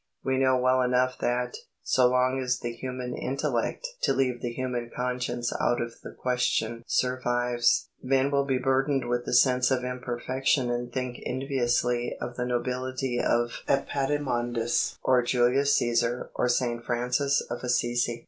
[0.23, 1.53] We know well enough that,
[1.83, 6.83] so long as the human intellect (to leave the human conscience out of the question)
[6.87, 12.47] survives, men will be burdened with the sense of imperfection and think enviously of the
[12.47, 18.19] nobility of Epaminondas or Julius Cæsar or St Francis of Assisi.